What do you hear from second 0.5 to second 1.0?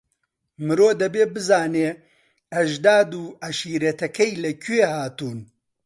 مرۆ